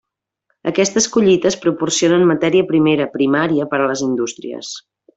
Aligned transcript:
Aquestes 0.71 1.07
collites 1.17 1.59
proporcionen 1.67 2.27
matèria 2.31 2.69
primera 2.73 3.09
primària 3.19 3.69
per 3.75 3.85
a 3.85 3.93
les 3.95 4.07
indústries. 4.11 4.75